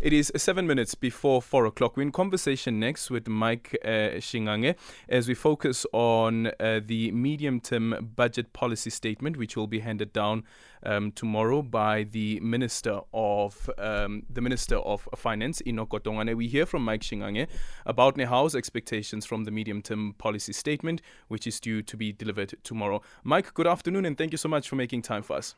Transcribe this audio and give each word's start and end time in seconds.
It 0.00 0.12
is 0.12 0.30
seven 0.36 0.68
minutes 0.68 0.94
before 0.94 1.42
four 1.42 1.66
o'clock. 1.66 1.96
We're 1.96 2.04
in 2.04 2.12
conversation 2.12 2.78
next 2.78 3.10
with 3.10 3.26
Mike 3.26 3.76
uh, 3.84 4.20
Shingange 4.20 4.76
as 5.08 5.26
we 5.26 5.34
focus 5.34 5.84
on 5.92 6.52
uh, 6.60 6.80
the 6.86 7.10
medium 7.10 7.58
term 7.60 8.12
budget 8.14 8.52
policy 8.52 8.90
statement, 8.90 9.36
which 9.36 9.56
will 9.56 9.66
be 9.66 9.80
handed 9.80 10.12
down 10.12 10.44
um, 10.84 11.10
tomorrow 11.10 11.62
by 11.62 12.04
the 12.04 12.38
Minister 12.38 13.00
of 13.12 13.68
um, 13.76 14.22
the 14.30 14.40
Minister 14.40 14.76
of 14.76 15.08
Finance, 15.16 15.62
Godongwana. 15.66 16.36
We 16.36 16.46
hear 16.46 16.64
from 16.64 16.84
Mike 16.84 17.02
Shingange 17.02 17.48
about 17.84 18.16
Nehawu's 18.16 18.54
expectations 18.54 19.26
from 19.26 19.42
the 19.42 19.50
medium 19.50 19.82
term 19.82 20.14
policy 20.16 20.52
statement, 20.52 21.02
which 21.26 21.44
is 21.44 21.58
due 21.58 21.82
to 21.82 21.96
be 21.96 22.12
delivered 22.12 22.54
tomorrow. 22.62 23.02
Mike, 23.24 23.52
good 23.52 23.66
afternoon, 23.66 24.04
and 24.04 24.16
thank 24.16 24.30
you 24.30 24.38
so 24.38 24.48
much 24.48 24.68
for 24.68 24.76
making 24.76 25.02
time 25.02 25.24
for 25.24 25.34
us. 25.34 25.56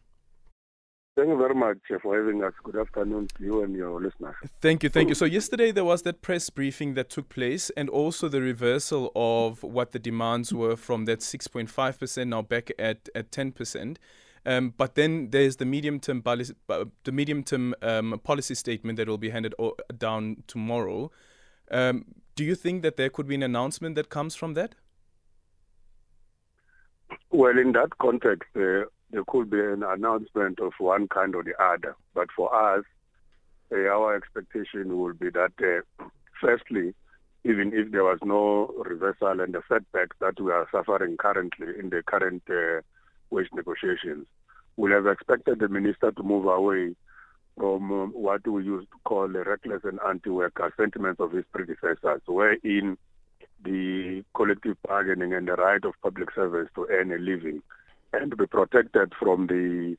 Thank 1.17 1.29
you 1.29 1.37
very 1.37 1.55
much 1.55 1.79
for 2.01 2.17
having 2.17 2.43
us. 2.45 2.53
Good 2.63 2.77
afternoon 2.77 3.29
to 3.37 3.45
you 3.45 3.63
and 3.63 3.75
your 3.75 4.01
listeners. 4.01 4.37
Thank 4.61 4.85
you, 4.85 4.89
thank 4.89 5.09
you. 5.09 5.15
So, 5.15 5.25
yesterday 5.25 5.73
there 5.73 5.85
was 5.85 6.03
that 6.03 6.23
press 6.23 6.49
briefing 6.51 6.95
that 6.95 7.11
took 7.11 7.29
place, 7.29 7.69
and 7.71 7.91
also 7.91 8.29
the 8.29 8.41
reversal 8.41 9.11
of 9.17 9.63
what 9.63 9.93
the 9.93 9.99
demands 9.99 10.55
were 10.55 10.77
from 10.77 11.07
that 11.07 11.19
6.5% 11.19 12.29
now 12.29 12.43
back 12.43 12.71
at, 12.79 13.09
at 13.15 13.33
10%. 13.33 13.97
Um, 14.47 14.73
but 14.77 14.95
then 14.95 15.31
there's 15.31 15.57
the 15.57 15.67
medium-term 15.67 16.23
policy, 16.23 16.55
the 16.69 17.13
medium-term 17.13 17.75
um, 17.83 18.21
policy 18.23 18.55
statement 18.55 18.97
that 18.97 19.09
will 19.09 19.19
be 19.19 19.31
handed 19.31 19.55
down 19.99 20.45
tomorrow. 20.47 21.11
Um, 21.71 22.07
do 22.37 22.45
you 22.45 22.55
think 22.55 22.83
that 22.83 22.97
there 22.97 23.11
could 23.11 23.27
be 23.27 23.35
an 23.35 23.43
announcement 23.43 23.97
that 23.97 24.09
comes 24.09 24.35
from 24.35 24.55
that? 24.55 24.75
Well, 27.31 27.59
in 27.59 27.73
that 27.73 27.99
context, 27.99 28.49
uh, 28.57 28.85
there 29.11 29.25
could 29.27 29.51
be 29.51 29.61
an 29.61 29.83
announcement 29.83 30.61
of 30.61 30.73
one 30.79 31.09
kind 31.09 31.35
or 31.35 31.43
the 31.43 31.61
other. 31.63 31.97
But 32.15 32.29
for 32.35 32.55
us, 32.55 32.85
uh, 33.73 33.77
our 33.77 34.17
expectation 34.17 34.99
would 34.99 35.19
be 35.19 35.31
that, 35.31 35.53
uh, 35.61 36.05
firstly, 36.41 36.95
even 37.45 37.73
if 37.73 37.91
there 37.91 38.05
was 38.05 38.19
no 38.23 38.73
reversal 38.85 39.41
and 39.41 39.55
the 39.55 39.63
setbacks 39.69 40.17
that 40.21 40.41
we 40.41 40.53
are 40.53 40.69
suffering 40.71 41.17
currently 41.17 41.69
in 41.79 41.91
the 41.91 42.03
current 42.03 42.43
uh, 42.51 42.83
wage 43.31 43.49
negotiations, 43.55 44.27
we 44.77 44.91
have 44.91 45.07
expected 45.07 45.59
the 45.59 45.69
minister 45.69 46.13
to 46.13 46.23
move 46.23 46.47
away 46.47 46.95
from 47.57 47.93
um, 47.93 48.11
what 48.11 48.47
we 48.47 48.65
used 48.65 48.91
to 48.91 48.99
call 49.05 49.29
the 49.29 49.45
reckless 49.45 49.83
and 49.85 49.99
anti-worker 50.09 50.73
sentiments 50.77 51.21
of 51.21 51.33
his 51.33 51.45
predecessors, 51.53 52.23
wherein 52.27 52.97
the 53.65 54.25
collective 54.35 54.77
bargaining 54.87 55.35
and 55.35 55.49
the 55.49 55.53
right 55.53 55.85
of 55.85 55.93
public 56.03 56.29
servants 56.35 56.71
to 56.75 56.87
earn 56.91 57.13
a 57.13 57.19
living 57.19 57.63
and 58.13 58.37
be 58.37 58.47
protected 58.47 59.13
from 59.19 59.47
the 59.47 59.97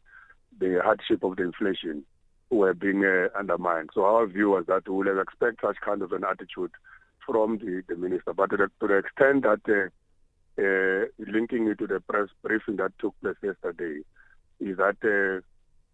the 0.59 0.79
hardship 0.83 1.23
of 1.23 1.37
the 1.37 1.43
inflation 1.43 2.03
were 2.51 2.73
being 2.73 3.03
uh, 3.03 3.27
undermined. 3.37 3.89
So 3.93 4.03
our 4.03 4.27
view 4.27 4.51
was 4.51 4.65
that 4.67 4.87
we 4.87 4.95
would 4.95 5.07
have 5.07 5.17
expect 5.17 5.61
such 5.61 5.77
kind 5.83 6.01
of 6.01 6.11
an 6.11 6.23
attitude 6.29 6.71
from 7.25 7.57
the, 7.57 7.81
the 7.87 7.95
minister. 7.95 8.33
But 8.33 8.49
to 8.51 8.57
the, 8.57 8.67
to 8.81 8.87
the 8.87 8.97
extent 8.97 9.43
that 9.43 9.61
uh, 9.67 10.61
uh, 10.61 11.31
linking 11.31 11.67
it 11.67 11.79
to 11.79 11.87
the 11.87 12.01
press 12.01 12.27
briefing 12.43 12.75
that 12.77 12.91
took 12.99 13.15
place 13.21 13.37
yesterday, 13.41 14.01
is 14.59 14.77
that 14.77 14.97
uh, 15.01 15.41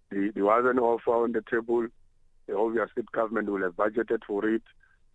the, 0.09 0.31
there 0.33 0.45
was 0.45 0.65
an 0.67 0.79
offer 0.79 1.23
on 1.23 1.31
the 1.31 1.43
table. 1.49 1.87
The 2.47 2.57
obvious 2.57 2.89
state 2.91 3.11
government 3.11 3.49
will 3.49 3.61
have 3.61 3.75
budgeted 3.75 4.21
for 4.25 4.47
it. 4.47 4.63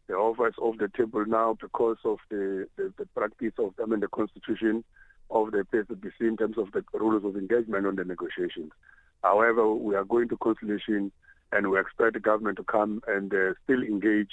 The 0.07 0.15
offer 0.15 0.49
is 0.49 0.55
off 0.59 0.79
the 0.79 0.91
table 0.97 1.25
now 1.27 1.57
because 1.61 1.97
of 2.05 2.19
the, 2.31 2.67
the, 2.77 2.93
the 2.99 3.07
practice 3.17 3.53
of 3.59 3.75
I 3.83 3.87
mean 3.87 4.01
the 4.01 4.09
constitution 4.09 4.85
of 5.33 5.51
the 5.51 5.65
PSBC 5.73 6.13
in 6.21 6.37
terms 6.37 6.59
of 6.59 6.71
the 6.73 6.85
rules 6.95 7.25
of 7.25 7.37
engagement 7.37 7.87
on 7.87 7.97
the 7.97 8.05
negotiations. 8.05 8.71
However, 9.23 9.73
we 9.75 9.95
are 9.95 10.05
going 10.05 10.29
to 10.29 10.37
conciliation 10.37 11.11
and 11.53 11.71
we 11.71 11.79
expect 11.79 12.15
the 12.15 12.21
government 12.21 12.57
to 12.59 12.65
come 12.65 13.03
and 13.07 13.33
uh, 13.33 13.55
still 13.65 13.83
engage 13.83 14.31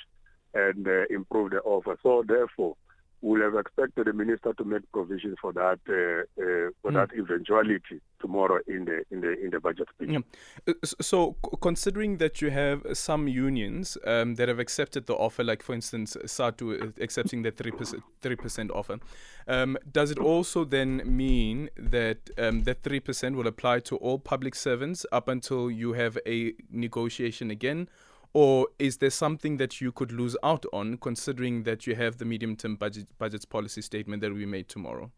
and 0.54 0.88
uh, 0.88 1.06
improve 1.10 1.52
the 1.52 1.60
offer. 1.60 1.98
So 2.02 2.24
therefore, 2.28 2.76
we'll 3.22 3.42
have 3.42 3.56
expected 3.56 4.08
the 4.08 4.14
minister 4.14 4.54
to 4.54 4.64
make 4.64 4.90
provision 4.92 5.36
for 5.42 5.52
that 5.54 5.80
uh, 5.90 6.42
uh, 6.42 6.70
for 6.82 6.92
mm. 6.92 6.94
that 6.94 7.10
eventuality 7.18 8.02
tomorrow 8.22 8.60
in 8.68 8.86
the 8.86 9.04
in 9.12 9.22
the 9.22 9.32
in 9.44 9.50
the 9.52 9.60
budget 9.60 9.88
speech. 9.94 10.10
Yeah. 10.12 10.20
Uh, 10.68 10.74
so, 11.02 11.36
considering 11.62 12.18
that 12.18 12.42
you 12.42 12.50
have 12.50 12.86
some 12.94 13.28
unions 13.28 13.98
um, 14.06 14.36
that 14.36 14.48
have 14.48 14.60
accepted 14.60 15.06
the 15.08 15.16
offer, 15.16 15.44
like 15.44 15.62
for 15.64 15.74
instance, 15.74 16.16
SADTU 16.24 16.82
uh, 16.82 16.92
accepting 17.02 17.42
the 17.42 17.52
three 17.52 17.72
percent 17.72 18.04
three 18.22 18.36
percent 18.36 18.72
offer, 18.72 19.00
um, 19.48 19.78
does 19.92 20.12
it 20.12 20.20
also 20.20 20.64
then 20.64 21.02
mean 21.06 21.70
that 21.78 22.30
um, 22.38 22.64
that 22.64 22.84
three 22.84 23.00
percent 23.00 23.36
will 23.36 23.48
apply 23.48 23.80
to 23.82 23.98
all 23.98 24.20
public 24.20 24.56
servants 24.56 25.06
up 25.12 25.28
until 25.28 25.70
you 25.70 25.94
have 25.94 26.18
a 26.26 26.54
negotiation 26.72 27.52
again? 27.52 27.90
Or 28.34 28.68
is 28.78 28.98
there 28.98 29.10
something 29.10 29.58
that 29.58 29.82
you 29.82 29.92
could 29.92 30.12
lose 30.12 30.38
out 30.44 30.66
on 30.72 30.98
considering 30.98 31.64
that 31.64 31.88
you 31.88 31.96
have 31.96 32.18
the 32.18 32.26
medium 32.26 32.56
term 32.56 32.76
budget 32.76 33.08
budgets 33.18 33.46
policy 33.46 33.82
statement 33.82 34.22
that 34.22 34.30
will 34.30 34.38
be 34.38 34.46
made 34.46 34.70
tomorrow? 34.70 35.12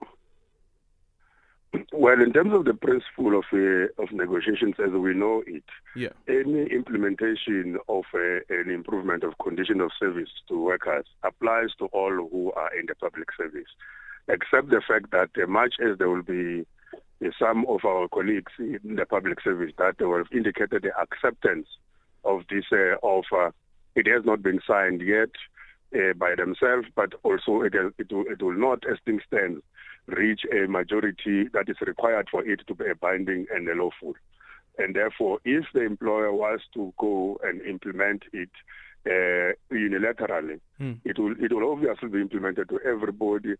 Well, 1.93 2.21
in 2.21 2.33
terms 2.33 2.53
of 2.53 2.65
the 2.65 2.73
principle 2.73 3.37
of 3.37 3.45
uh, 3.53 4.01
of 4.01 4.11
negotiations 4.11 4.75
as 4.79 4.91
we 4.91 5.13
know 5.13 5.43
it, 5.45 5.63
yeah. 5.95 6.09
any 6.27 6.63
implementation 6.65 7.77
of 7.87 8.03
uh, 8.13 8.39
an 8.49 8.69
improvement 8.69 9.23
of 9.23 9.37
condition 9.37 9.79
of 9.81 9.91
service 9.97 10.29
to 10.49 10.61
workers 10.61 11.05
applies 11.23 11.69
to 11.79 11.85
all 11.87 12.11
who 12.11 12.51
are 12.53 12.73
in 12.77 12.87
the 12.87 12.95
public 12.95 13.29
service, 13.37 13.69
except 14.27 14.69
the 14.69 14.81
fact 14.85 15.11
that 15.11 15.29
uh, 15.41 15.47
much 15.47 15.75
as 15.81 15.97
there 15.97 16.09
will 16.09 16.23
be 16.23 16.65
uh, 16.93 17.29
some 17.39 17.65
of 17.67 17.85
our 17.85 18.07
colleagues 18.09 18.51
in 18.59 18.95
the 18.95 19.05
public 19.05 19.41
service 19.41 19.71
that 19.77 20.01
will 20.01 20.17
have 20.17 20.31
indicated 20.33 20.83
the 20.83 20.91
acceptance 20.99 21.67
of 22.23 22.41
this 22.49 22.65
uh, 22.71 22.95
offer. 23.01 23.53
It 23.95 24.07
has 24.07 24.23
not 24.25 24.41
been 24.41 24.61
signed 24.65 25.01
yet 25.01 25.29
uh, 25.95 26.13
by 26.13 26.35
themselves, 26.35 26.87
but 26.95 27.13
also 27.23 27.61
it, 27.61 27.73
it, 27.97 28.11
will, 28.11 28.25
it 28.27 28.41
will 28.41 28.53
not, 28.53 28.83
as 28.89 28.97
things 29.05 29.23
stand, 29.27 29.61
reach 30.07 30.41
a 30.51 30.67
majority 30.67 31.47
that 31.53 31.69
is 31.69 31.77
required 31.81 32.27
for 32.29 32.45
it 32.45 32.61
to 32.67 32.75
be 32.75 32.89
a 32.89 32.95
binding 32.95 33.45
and 33.53 33.67
a 33.67 33.73
lawful. 33.73 34.13
And 34.77 34.95
therefore, 34.95 35.39
if 35.43 35.65
the 35.73 35.81
employer 35.81 36.33
was 36.33 36.61
to 36.73 36.93
go 36.97 37.39
and 37.43 37.61
implement 37.61 38.23
it 38.33 38.49
uh, 39.05 39.53
unilaterally, 39.73 40.59
mm. 40.79 40.99
it 41.03 41.19
will 41.19 41.35
it 41.39 41.51
will 41.51 41.71
obviously 41.71 42.09
be 42.09 42.21
implemented 42.21 42.69
to 42.69 42.79
everybody 42.85 43.55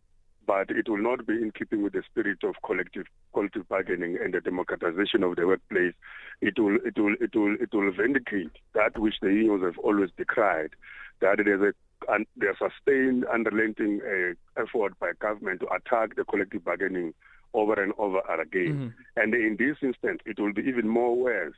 but 0.46 0.69
it 0.69 0.90
will 0.90 1.02
not 1.02 1.25
be 1.25 1.34
in 1.34 1.52
keeping 1.52 1.84
with 1.84 1.94
the 1.94 2.03
spirit 2.09 2.40
of 2.44 2.56
collective 2.66 3.06
collective 3.34 3.68
bargaining 3.69 4.18
and 4.22 4.34
the 4.34 4.41
democratization 4.41 5.24
of 5.24 5.35
the 5.35 5.47
workplace. 5.47 5.94
It 6.41 6.59
will 6.59 6.78
it 6.85 6.97
will 6.97 7.16
it 7.19 7.35
will 7.35 7.56
it 7.59 7.74
will 7.74 7.91
vindicate 7.91 8.51
that 8.74 8.97
which 8.97 9.16
the 9.22 9.28
unions 9.28 9.63
have 9.63 9.78
always 9.78 10.09
decried, 10.18 10.72
that 11.22 11.38
there's 11.44 11.62
a 11.62 12.12
and 12.12 12.25
there's 12.35 12.57
sustained 12.57 13.25
unrelenting 13.25 14.01
uh, 14.03 14.62
effort 14.62 14.97
by 15.00 15.12
government 15.19 15.62
to 15.62 15.68
attack 15.68 16.16
the 16.16 16.24
collective 16.25 16.66
bargaining 16.66 17.13
over 17.53 17.81
and 17.81 17.94
over 17.97 18.19
again. 18.41 18.94
Mm-hmm. 19.18 19.19
And 19.22 19.34
in 19.35 19.57
this 19.59 19.78
instance, 19.81 20.22
it 20.25 20.40
will 20.40 20.53
be 20.53 20.63
even 20.63 20.88
more 20.88 21.16
worse 21.16 21.56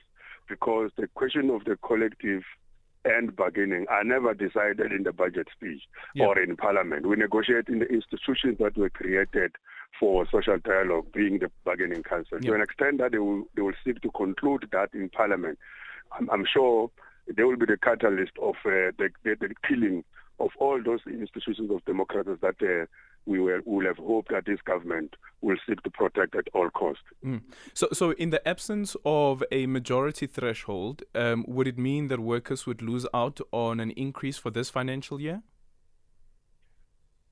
because 0.50 0.92
the 0.98 1.08
question 1.16 1.50
of 1.50 1.64
the 1.64 1.78
collective 1.78 2.44
and 3.06 3.36
bargaining 3.36 3.86
are 3.90 4.04
never 4.04 4.34
decided 4.34 4.92
in 4.92 5.04
the 5.04 5.12
budget 5.12 5.48
speech 5.56 5.82
yeah. 6.16 6.26
or 6.26 6.40
in 6.40 6.56
parliament. 6.56 7.06
We 7.06 7.16
negotiate 7.16 7.68
in 7.68 7.80
the 7.80 7.88
institutions 7.88 8.58
that 8.60 8.78
were 8.78 8.90
created 8.90 9.52
for 10.00 10.26
social 10.32 10.58
dialogue, 10.58 11.06
being 11.14 11.40
the 11.40 11.52
bargaining 11.66 12.04
council. 12.04 12.40
Yeah. 12.42 12.52
To 12.52 12.56
an 12.56 12.62
extent 12.62 12.98
that 13.00 13.12
they 13.12 13.20
will, 13.20 13.44
they 13.56 13.62
will 13.62 13.74
seek 13.86 14.02
to 14.02 14.12
conclude 14.12 14.68
that 14.72 14.90
in 14.94 15.10
parliament, 15.10 15.60
I'm, 16.18 16.30
I'm 16.30 16.46
sure 16.52 16.90
they 17.28 17.44
will 17.44 17.58
be 17.58 17.66
the 17.66 17.78
catalyst 17.78 18.34
of 18.42 18.56
uh, 18.66 18.92
the, 18.98 19.10
the, 19.24 19.36
the 19.40 19.54
killing 19.68 20.04
of 20.40 20.50
all 20.60 20.82
those 20.84 21.00
institutions 21.08 21.70
of 21.72 21.86
democracy 21.86 22.32
that 22.42 22.56
uh, 22.62 22.86
we 23.26 23.40
will, 23.40 23.86
have 23.86 23.98
hoped 23.98 24.32
that 24.32 24.46
this 24.46 24.60
government 24.62 25.16
will 25.42 25.58
seek 25.68 25.82
to 25.84 25.90
protect 25.90 26.36
at 26.36 26.48
all 26.54 26.70
costs. 26.70 27.04
Mm. 27.26 27.42
So, 27.74 27.88
so 27.94 28.12
in 28.12 28.30
the 28.30 28.46
absence 28.48 28.96
of 29.06 29.44
a 29.52 29.66
majority 29.68 30.28
threshold, 30.28 31.04
um, 31.16 31.46
would 31.48 31.68
it 31.68 31.78
mean 31.78 32.08
that 32.08 32.20
workers 32.20 32.66
would 32.66 32.82
lose 32.82 33.06
out 33.14 33.40
on 33.52 33.80
an 33.80 33.92
increase 33.92 34.38
for 34.38 34.50
this 34.52 34.70
financial 34.70 35.22
year? 35.22 35.42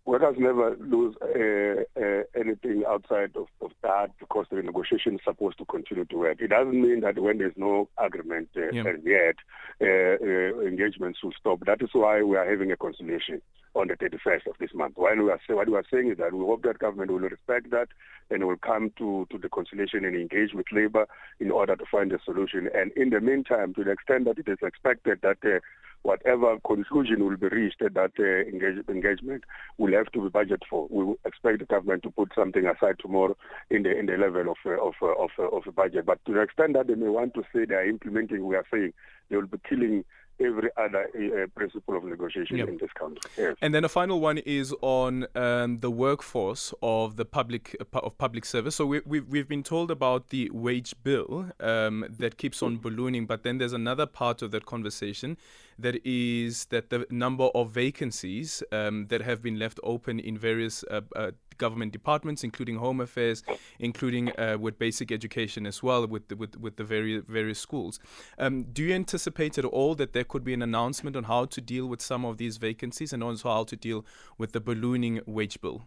Workers 0.05 0.35
never 0.39 0.75
lose 0.79 1.15
uh, 1.21 1.83
uh, 2.01 2.23
anything 2.35 2.83
outside 2.87 3.35
of, 3.35 3.47
of, 3.61 3.71
that 3.83 4.09
because 4.19 4.47
the 4.49 4.61
negotiation 4.61 5.15
is 5.15 5.21
supposed 5.23 5.59
to 5.59 5.65
continue 5.65 6.05
to 6.05 6.17
work. 6.17 6.41
It 6.41 6.49
doesn't 6.49 6.79
mean 6.79 7.01
that 7.01 7.19
when 7.19 7.37
there's 7.37 7.53
no 7.55 7.87
agreement 7.99 8.49
uh, 8.57 8.71
yeah. 8.73 8.83
yet, 9.03 9.35
uh, 9.79 10.17
uh, 10.25 10.67
engagements 10.67 11.19
will 11.23 11.33
stop. 11.39 11.59
That 11.65 11.83
is 11.83 11.89
why 11.93 12.23
we 12.23 12.35
are 12.35 12.49
having 12.49 12.71
a 12.71 12.77
conciliation 12.77 13.41
on 13.75 13.87
the 13.87 13.93
31st 13.95 14.47
of 14.47 14.55
this 14.59 14.73
month. 14.73 14.93
While 14.95 15.17
we 15.17 15.29
are 15.29 15.39
say, 15.47 15.53
what 15.53 15.69
we 15.69 15.75
are 15.75 15.85
saying 15.91 16.11
is 16.11 16.17
that 16.17 16.33
we 16.33 16.39
hope 16.39 16.63
that 16.63 16.79
government 16.79 17.11
will 17.11 17.19
respect 17.19 17.69
that 17.71 17.87
and 18.29 18.45
will 18.45 18.57
come 18.57 18.91
to, 18.97 19.27
to 19.29 19.37
the 19.37 19.49
conciliation 19.49 20.03
and 20.03 20.15
engage 20.15 20.53
with 20.53 20.65
labor 20.71 21.07
in 21.39 21.51
order 21.51 21.75
to 21.75 21.85
find 21.91 22.11
a 22.11 22.19
solution. 22.25 22.69
And 22.73 22.91
in 22.93 23.11
the 23.11 23.21
meantime, 23.21 23.73
to 23.75 23.83
the 23.83 23.91
extent 23.91 24.25
that 24.25 24.39
it 24.39 24.47
is 24.47 24.57
expected 24.61 25.19
that 25.21 25.37
uh, 25.45 25.59
whatever 26.03 26.57
conclusion 26.65 27.23
will 27.23 27.37
be 27.37 27.47
reached 27.47 27.79
that 27.79 28.11
uh, 28.19 28.49
engage, 28.49 28.83
engagement 28.89 29.43
will 29.77 29.90
have 29.95 30.11
to 30.11 30.21
be 30.21 30.29
budgeted 30.29 30.63
for. 30.69 30.87
We 30.89 31.15
expect 31.25 31.59
the 31.59 31.65
government 31.65 32.03
to 32.03 32.11
put 32.11 32.31
something 32.35 32.65
aside 32.65 32.95
tomorrow 32.99 33.35
in 33.69 33.83
the 33.83 33.97
in 33.97 34.05
the 34.05 34.17
level 34.17 34.51
of 34.51 34.57
uh, 34.65 34.81
of 34.81 34.93
uh, 35.01 35.07
of, 35.07 35.29
uh, 35.39 35.43
of 35.55 35.75
budget. 35.75 36.05
But 36.05 36.23
to 36.25 36.33
the 36.33 36.41
extent 36.41 36.73
that 36.73 36.87
they 36.87 36.95
may 36.95 37.09
want 37.09 37.33
to 37.35 37.43
say 37.53 37.65
they 37.65 37.75
are 37.75 37.87
implementing, 37.87 38.45
we 38.45 38.55
are 38.55 38.65
saying 38.71 38.93
they 39.29 39.37
will 39.37 39.47
be 39.47 39.59
killing 39.67 40.03
every 40.45 40.69
other 40.77 41.03
uh, 41.15 41.47
principle 41.55 41.97
of 41.97 42.03
negotiation 42.03 42.57
yep. 42.57 42.69
in 42.69 42.77
this 42.77 42.91
country. 42.93 43.29
Yes. 43.37 43.55
And 43.61 43.73
then 43.73 43.83
a 43.83 43.89
final 43.89 44.19
one 44.19 44.37
is 44.39 44.73
on 44.81 45.27
um, 45.35 45.79
the 45.79 45.91
workforce 45.91 46.73
of 46.81 47.15
the 47.15 47.25
public 47.25 47.75
uh, 47.79 47.99
of 47.99 48.17
public 48.17 48.45
service. 48.45 48.75
So 48.75 48.85
we, 48.85 48.97
have 48.97 49.05
we've, 49.05 49.27
we've 49.27 49.47
been 49.47 49.63
told 49.63 49.91
about 49.91 50.29
the 50.29 50.49
wage 50.51 50.93
bill 51.03 51.51
um, 51.59 52.05
that 52.19 52.37
keeps 52.37 52.61
on 52.63 52.77
ballooning, 52.77 53.25
but 53.25 53.43
then 53.43 53.57
there's 53.57 53.73
another 53.73 54.05
part 54.05 54.41
of 54.41 54.51
that 54.51 54.65
conversation 54.65 55.37
that 55.79 56.05
is 56.05 56.65
that 56.65 56.89
the 56.89 57.05
number 57.09 57.45
of 57.55 57.71
vacancies 57.71 58.63
um, 58.71 59.07
that 59.07 59.21
have 59.21 59.41
been 59.41 59.57
left 59.57 59.79
open 59.83 60.19
in 60.19 60.37
various 60.37 60.83
uh, 60.91 61.01
uh, 61.15 61.31
government 61.57 61.91
departments, 61.91 62.43
including 62.43 62.77
Home 62.77 63.01
Affairs, 63.01 63.43
including 63.79 64.31
uh, 64.37 64.57
with 64.59 64.77
basic 64.79 65.11
education 65.11 65.65
as 65.65 65.83
well, 65.83 66.05
with 66.07 66.27
the, 66.27 66.35
with 66.35 66.57
with 66.57 66.75
the 66.77 66.83
various 66.83 67.23
various 67.27 67.59
schools. 67.59 67.99
Um, 68.37 68.63
do 68.63 68.83
you 68.83 68.93
anticipate 68.93 69.57
at 69.57 69.65
all 69.65 69.95
that 69.95 70.13
there 70.13 70.23
could 70.23 70.43
be 70.43 70.53
an 70.53 70.61
announcement 70.61 71.15
on 71.15 71.25
how 71.25 71.45
to 71.45 71.61
deal 71.61 71.87
with 71.87 72.01
some 72.01 72.25
of 72.25 72.37
these 72.37 72.57
vacancies 72.57 73.13
and 73.13 73.23
also 73.23 73.49
how 73.49 73.63
to 73.65 73.75
deal 73.75 74.05
with 74.37 74.51
the 74.51 74.59
ballooning 74.59 75.21
wage 75.25 75.59
bill? 75.61 75.83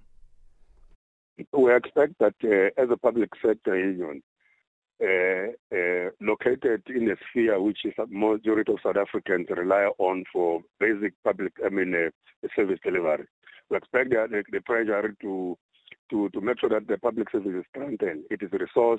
We 1.53 1.75
expect 1.75 2.15
that 2.21 2.35
uh, 2.45 2.81
as 2.81 2.91
a 2.91 2.97
public 2.97 3.31
sector 3.45 3.77
union, 3.77 4.23
uh, 5.03 5.49
uh, 5.75 6.11
located 6.21 6.83
in 6.87 7.11
a 7.11 7.17
sphere 7.29 7.61
which 7.61 7.79
is 7.85 7.93
majority 8.09 8.73
of 8.73 8.79
South 8.83 8.97
Africans 8.97 9.49
rely 9.51 9.91
on 9.99 10.25
for 10.33 10.63
basic 10.79 11.15
public, 11.25 11.53
I 11.65 11.69
mean, 11.69 11.95
uh, 11.95 12.49
service 12.55 12.79
delivery. 12.85 13.27
We 13.71 13.77
expect 13.77 14.11
the, 14.11 14.45
the 14.51 14.61
pressure 14.61 15.15
to 15.23 15.59
to, 16.11 16.29
to 16.31 16.41
make 16.41 16.61
sure 16.61 16.69
that 16.69 16.87
the 16.87 16.99
public 16.99 17.31
service 17.31 17.55
is 17.55 17.65
strengthened. 17.71 18.25
It 18.31 18.43
is 18.43 18.51
resourced. 18.51 18.99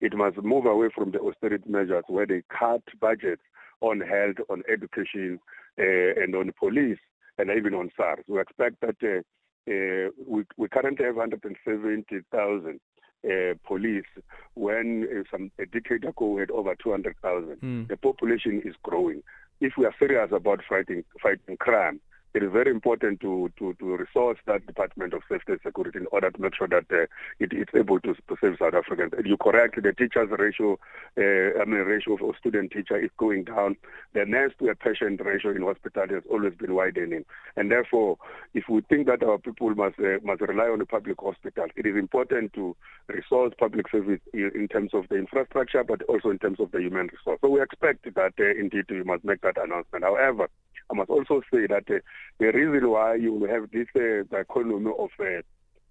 It 0.00 0.14
must 0.16 0.36
move 0.38 0.66
away 0.66 0.88
from 0.94 1.12
the 1.12 1.20
austerity 1.20 1.68
measures 1.68 2.04
where 2.08 2.26
they 2.26 2.42
cut 2.50 2.82
budgets 3.00 3.42
on 3.80 4.00
health, 4.00 4.36
on 4.48 4.62
education, 4.70 5.38
uh, 5.78 6.22
and 6.22 6.34
on 6.34 6.52
police, 6.58 6.98
and 7.38 7.50
even 7.50 7.74
on 7.74 7.90
SARS. 7.96 8.24
We 8.26 8.40
expect 8.40 8.80
that 8.80 8.96
uh, 9.02 9.20
uh, 9.70 10.10
we, 10.26 10.44
we 10.56 10.68
currently 10.68 11.04
have 11.04 11.16
170,000 11.16 12.80
uh, 13.22 13.54
police 13.66 14.04
when 14.54 15.06
uh, 15.10 15.22
some 15.30 15.50
a 15.58 15.66
decade 15.66 16.04
ago 16.04 16.26
we 16.28 16.40
had 16.40 16.50
over 16.50 16.74
200,000. 16.82 17.60
Mm. 17.60 17.88
The 17.88 17.96
population 17.96 18.62
is 18.64 18.74
growing. 18.82 19.22
If 19.60 19.74
we 19.76 19.84
are 19.84 19.94
serious 19.98 20.30
about 20.32 20.60
fighting 20.68 21.04
fighting 21.22 21.56
crime, 21.58 22.00
it 22.34 22.42
is 22.42 22.52
very 22.52 22.70
important 22.70 23.20
to, 23.20 23.50
to, 23.58 23.74
to 23.74 23.96
resource 23.96 24.38
that 24.46 24.66
Department 24.66 25.14
of 25.14 25.22
Safety 25.28 25.52
and 25.52 25.60
Security 25.64 25.98
in 25.98 26.06
order 26.12 26.30
to 26.30 26.40
make 26.40 26.54
sure 26.54 26.68
that 26.68 26.84
uh, 26.92 27.06
it, 27.38 27.52
it's 27.52 27.74
able 27.74 28.00
to, 28.00 28.14
to 28.14 28.36
save 28.40 28.56
South 28.58 28.74
Africans. 28.74 29.12
And 29.16 29.26
you 29.26 29.36
correct, 29.36 29.82
the 29.82 29.92
teachers 29.92 30.30
ratio, 30.30 30.78
uh, 31.18 31.60
I 31.60 31.64
mean, 31.64 31.80
ratio 31.80 32.14
of 32.14 32.36
student 32.36 32.72
teacher 32.72 32.96
is 32.98 33.10
going 33.16 33.44
down. 33.44 33.76
The 34.14 34.24
nurse 34.24 34.52
to 34.60 34.68
a 34.68 34.74
patient 34.74 35.20
ratio 35.24 35.50
in 35.50 35.62
hospital 35.62 36.06
has 36.08 36.22
always 36.30 36.54
been 36.54 36.74
widening. 36.74 37.24
And 37.56 37.70
therefore, 37.70 38.18
if 38.54 38.64
we 38.68 38.82
think 38.82 39.06
that 39.08 39.22
our 39.22 39.38
people 39.38 39.74
must 39.74 39.98
uh, 39.98 40.18
must 40.22 40.40
rely 40.40 40.66
on 40.66 40.78
the 40.78 40.86
public 40.86 41.20
hospital, 41.20 41.66
it 41.76 41.86
is 41.86 41.96
important 41.96 42.52
to 42.54 42.76
resource 43.08 43.52
public 43.58 43.90
service 43.90 44.20
in, 44.32 44.50
in, 44.54 44.68
terms 44.68 44.90
of 44.94 45.08
the 45.08 45.16
infrastructure, 45.16 45.82
but 45.82 46.02
also 46.04 46.30
in 46.30 46.38
terms 46.38 46.60
of 46.60 46.70
the 46.70 46.78
human 46.80 47.08
resource. 47.08 47.38
So 47.40 47.48
we 47.48 47.60
expect 47.60 48.04
that 48.14 48.32
uh, 48.38 48.44
indeed 48.58 48.84
we 48.88 49.02
must 49.02 49.24
make 49.24 49.40
that 49.42 49.56
announcement. 49.62 50.04
However, 50.04 50.48
I 50.90 50.94
must 50.94 51.10
also 51.10 51.42
say 51.52 51.66
that 51.66 51.84
uh, 51.88 52.00
the 52.38 52.52
reason 52.52 52.90
why 52.90 53.14
you 53.14 53.44
have 53.44 53.70
this 53.70 53.86
uh, 53.96 54.36
economy 54.36 54.90
of 54.98 55.10
uh, 55.20 55.42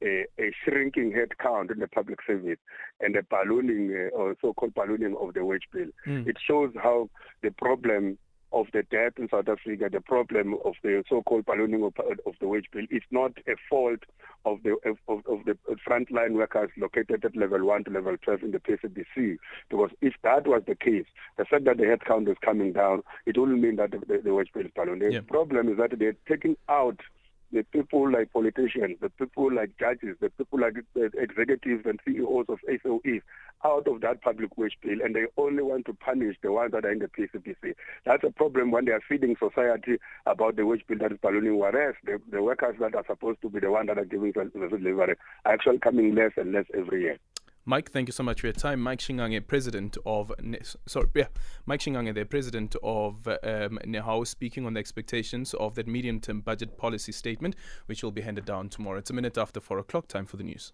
a, 0.02 0.26
a, 0.40 0.52
shrinking 0.64 1.12
headcount 1.12 1.72
in 1.72 1.80
the 1.80 1.88
public 1.88 2.20
service 2.26 2.58
and 3.02 3.16
the 3.16 3.22
ballooning 3.24 3.94
uh, 3.94 4.16
or 4.16 4.36
so-called 4.42 4.74
ballooning 4.74 5.16
of 5.20 5.34
the 5.34 5.44
wage 5.44 5.68
bill, 5.74 5.88
mm. 6.08 6.26
it 6.28 6.38
shows 6.46 6.72
how 6.82 7.10
the 7.44 7.52
problem 7.52 8.18
of 8.52 8.68
the 8.74 8.84
debt 8.84 9.14
in 9.18 9.30
South 9.30 9.48
Africa, 9.48 9.90
the 9.92 10.02
problem 10.02 10.56
of 10.66 10.74
the 10.84 11.04
so-called 11.10 11.46
ballooning 11.46 11.84
of, 11.84 11.94
of 12.26 12.34
the 12.40 12.48
wage 12.48 12.66
bill 12.72 12.86
is 12.90 13.04
not 13.12 13.32
a 13.48 13.54
fault 13.70 14.00
of 14.46 14.64
the 14.64 14.76
of, 14.86 15.22
of 15.28 15.46
the 15.46 15.58
frontline 15.88 16.34
workers 16.34 16.70
located 16.78 17.24
at 17.24 17.36
level 17.36 17.66
one 17.66 17.84
to 17.84 17.92
level 17.92 18.16
twelve 18.22 18.42
in 18.42 18.52
the 18.52 18.60
PCDC. 18.60 19.38
Because 19.70 19.92
if 20.02 20.14
that 20.24 20.48
was 20.48 20.64
the 20.68 20.76
case, 20.76 21.06
the 21.38 21.46
fact 21.46 21.66
that 21.66 21.78
the 21.78 21.84
headcount 21.84 22.30
is 22.30 22.38
coming 22.44 22.74
down, 22.74 23.04
it 23.26 23.38
wouldn't 23.38 23.62
mean 23.62 23.76
that 23.76 23.92
the, 23.92 24.00
the, 24.00 24.22
the 24.24 24.34
wage 24.34 24.50
bill 24.54 24.66
is 24.66 24.72
ballooning. 24.76 25.12
The 25.12 25.22
problem 25.22 25.70
is 25.70 25.78
that 25.78 25.98
they're 26.00 26.16
taking 26.28 26.56
out 26.68 27.00
the 27.52 27.64
people 27.64 28.12
like 28.12 28.32
politicians, 28.32 28.98
the 29.02 29.10
people 29.10 29.54
like 29.54 29.72
judges, 29.80 30.16
the 30.20 30.30
people 30.30 30.60
like 30.60 30.76
uh, 30.96 31.06
executives 31.18 31.86
and 31.86 32.00
CEOs 32.06 32.46
of 32.50 32.60
SOEs 32.68 33.22
out 33.66 33.88
of 33.88 34.02
that 34.02 34.22
public 34.22 34.58
wage 34.58 34.78
bill, 34.82 35.00
and 35.04 35.16
they 35.16 35.26
only 35.38 35.64
want 35.64 35.86
to 35.86 35.94
punish 35.94 36.38
the 36.42 36.52
ones 36.52 36.72
that 36.72 36.86
are 36.86 36.92
in 36.92 37.00
the 37.00 37.08
PCDC. 37.08 37.74
That's 38.06 38.24
a 38.24 38.32
problem 38.32 38.72
when 38.72 38.86
they 38.86 38.92
are 38.92 39.02
feeding 39.08 39.36
society 39.38 39.98
about 40.26 40.56
the 40.56 40.66
wage 40.66 40.86
bill 40.88 41.00
that 41.00 41.12
is 41.12 41.18
ballooning, 41.22 41.58
whereas 41.58 41.96
the, 42.06 42.22
the 42.32 42.42
workers 42.42 42.76
that 42.80 42.96
are 42.96 43.06
supposed 43.08 43.42
to 43.42 43.50
be 43.50 43.60
the 43.60 43.72
ones 43.72 43.88
that 43.88 43.98
are 43.98 44.06
giving 44.06 44.32
the 44.32 44.50
delivery 44.54 45.16
are 45.46 45.54
actually 45.54 45.80
coming 45.80 46.16
less 46.16 46.32
and 46.38 46.54
less 46.54 46.66
every 46.78 47.02
year. 47.02 47.20
Mike, 47.70 47.92
thank 47.92 48.08
you 48.08 48.12
so 48.12 48.24
much 48.24 48.42
for 48.42 48.48
your 48.48 48.54
time. 48.54 48.82
Mike 48.82 48.98
Shingange, 48.98 49.46
president 49.46 49.96
of 50.04 50.32
sorry, 50.88 51.08
yeah, 51.14 51.28
Mike 51.68 51.82
Shingange, 51.82 52.16
the 52.16 52.26
president 52.26 52.76
of 52.82 53.28
um, 53.28 53.78
NEHAWU, 53.86 54.26
speaking 54.26 54.66
on 54.66 54.74
the 54.74 54.80
expectations 54.80 55.54
of 55.54 55.76
that 55.76 55.88
medium-term 55.88 56.42
budget 56.42 56.80
policy 56.80 57.12
statement, 57.12 57.56
which 57.86 58.02
will 58.02 58.10
be 58.10 58.22
handed 58.22 58.46
down 58.46 58.70
tomorrow. 58.70 58.98
It's 58.98 59.12
a 59.12 59.14
minute 59.14 59.38
after 59.38 59.60
four 59.60 59.78
o'clock. 59.78 60.08
Time 60.08 60.26
for 60.26 60.38
the 60.38 60.44
news. 60.44 60.72